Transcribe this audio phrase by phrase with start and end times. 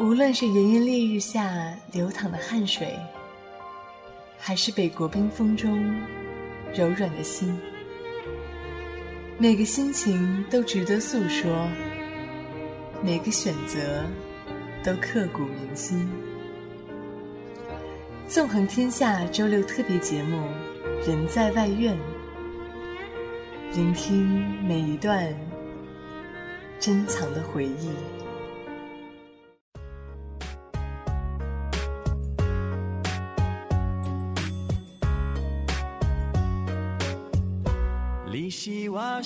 [0.00, 2.98] 无论是炎炎烈日下流淌的汗水，
[4.38, 5.78] 还是北国冰封中
[6.74, 7.54] 柔软的心，
[9.36, 11.68] 每个心情都值得诉说，
[13.04, 14.02] 每个选择
[14.82, 16.10] 都刻骨铭心。
[18.26, 20.46] 纵横天下周六特别节目
[21.06, 21.94] 《人在外院》，
[23.76, 24.26] 聆听
[24.64, 25.30] 每一段
[26.78, 27.90] 珍藏的回忆。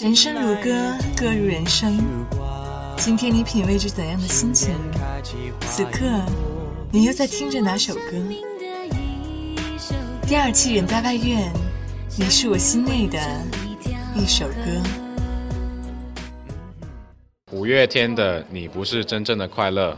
[0.00, 1.94] 人生如歌，歌如人生。
[2.96, 4.74] 今天你品味着怎样的心情？
[5.60, 6.06] 此刻，
[6.90, 8.12] 你又在听着哪首歌？
[10.26, 11.52] 第二期《人在外院》，
[12.18, 13.18] 你是我心内的
[14.16, 14.54] 一首歌。
[17.52, 19.92] 五月天的《你不是真正的快乐》，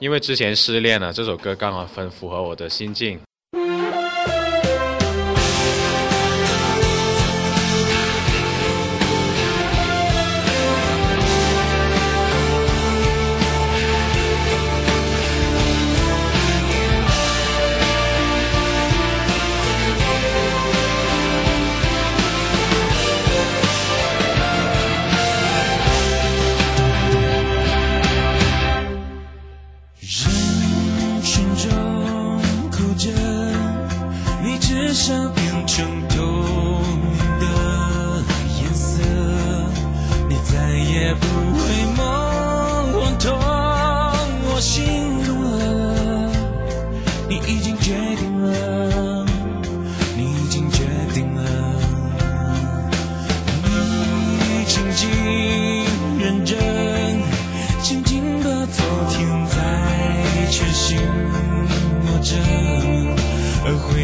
[0.00, 3.20] 因为之前失恋了，这首歌刚好很符合我的心境。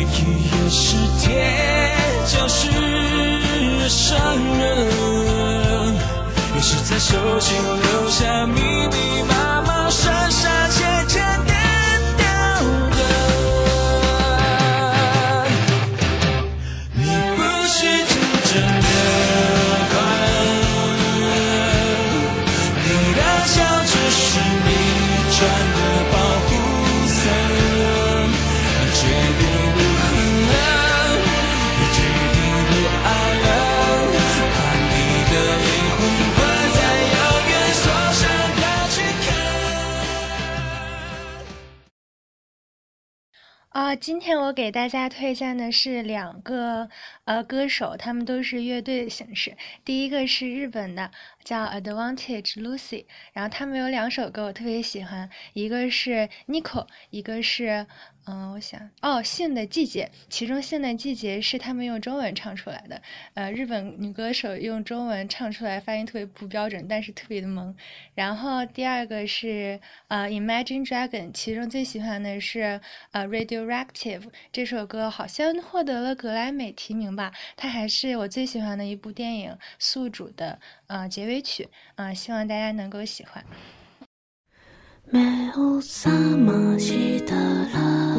[0.00, 0.08] 回忆
[0.44, 1.94] 也是天，
[2.26, 2.68] 就是
[3.88, 4.16] 伤
[4.58, 5.94] 人，
[6.54, 9.39] 也是在手心留下秘密吧。
[43.70, 46.88] 啊今天我给大家推荐的是两个
[47.24, 49.56] 呃歌手，他们都是乐队的形式。
[49.84, 51.12] 第一个是日本的，
[51.44, 57.86] 叫 Advantage Lucy，然后他们有两首歌我特别喜欢，一个是 Nico，一个是。
[58.26, 63.00] 嗯，我想哦，《性的季节》其中《性的季节》是他们用中文唱出来的，
[63.32, 67.74] 呃，日本女歌手用中文唱出来，发音特别不标准，但是特别的萌。
[68.14, 72.80] 然后第二个是呃，《Imagine Dragon》，其中最喜欢的是
[73.12, 74.20] 呃，《Radioactive》
[74.52, 77.32] 这首歌，好像获得了格莱美提名吧。
[77.56, 83.43] 它还是我最喜欢的一部电影《宿主》的呃结尾曲，嗯，希望大家能够喜欢。
[85.11, 88.18] 目を覚ましたら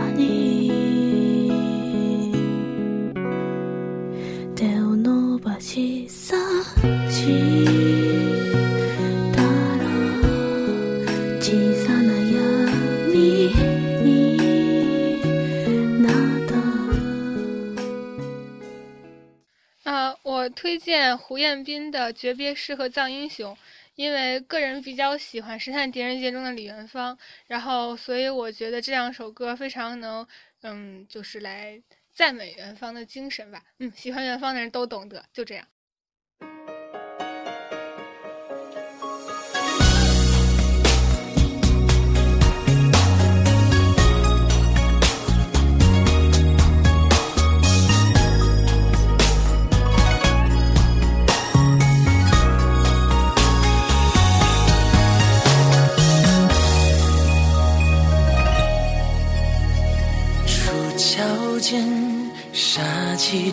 [19.83, 23.51] 呃，我推荐胡彦斌的《诀别诗》和《藏英雄》，
[23.95, 27.17] 因为个人比较喜欢《神探狄仁杰》中的李元芳，
[27.47, 30.25] 然后所以我觉得这两首歌非常能，
[30.61, 31.81] 嗯，就是来
[32.13, 33.63] 赞美元芳的精神吧。
[33.79, 35.67] 嗯，喜欢元芳的人都懂得，就这样。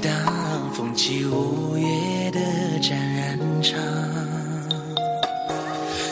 [0.00, 2.40] 当风起午夜的
[2.80, 3.78] 战场。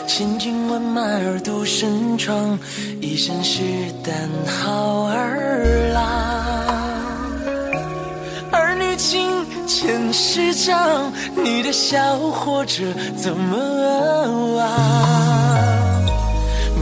[0.05, 2.59] 千军万马而独身闯，
[3.01, 3.63] 一身是
[4.03, 4.13] 胆
[4.45, 6.03] 好儿郎。
[8.51, 9.27] 儿女情
[9.65, 12.83] 前世长，你的笑活着
[13.15, 13.57] 怎么
[14.55, 14.69] 忘？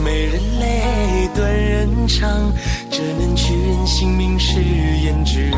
[0.04, 2.52] 美人泪，断人肠，
[2.96, 5.50] 只能取人性命食胭脂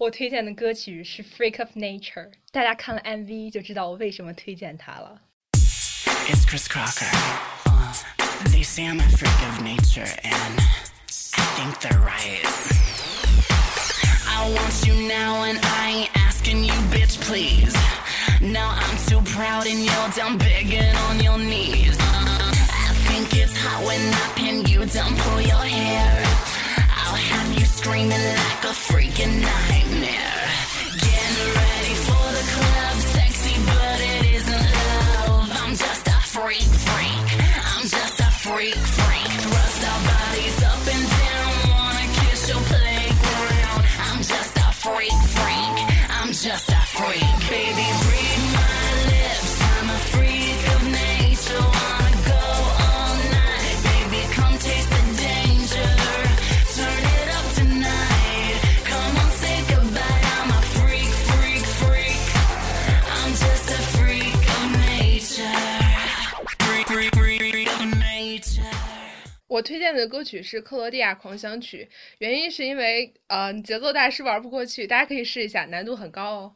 [0.00, 5.20] 我推荐的歌曲是《Freak of Nature》，大家看了 MV 就知道我为什么推荐它了。
[6.28, 7.06] It's Chris Crocker.
[7.64, 7.92] Uh,
[8.50, 10.60] they say I'm a freak of nature, and
[11.34, 12.44] I think they're right.
[14.28, 17.74] I want you now, and I ain't asking you, bitch, please.
[18.42, 21.96] Now I'm too proud, and you're down begging on your knees.
[21.98, 26.24] I think it's hot when I pin you down, pull your hair.
[26.90, 29.79] I'll have you screaming like a freaking nightmare.
[69.61, 71.87] 我推荐的歌曲是《克罗地亚狂想曲》，
[72.17, 76.55] 原因是因为呃节奏大师玩不过去，大家可以试一下，难度很高哦。